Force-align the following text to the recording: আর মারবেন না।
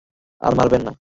আর 0.41 0.53
মারবেন 0.55 0.81
না। 0.87 0.91